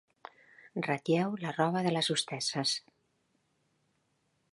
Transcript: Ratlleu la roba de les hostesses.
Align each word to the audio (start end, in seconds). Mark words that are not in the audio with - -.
Ratlleu 0.85 1.35
la 1.43 1.51
roba 1.57 1.83
de 1.87 1.91
les 1.97 2.09
hostesses. 2.15 2.73